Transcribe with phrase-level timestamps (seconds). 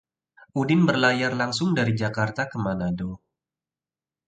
[0.61, 3.11] Udin berlayar langsung dari Jakarta ke Manado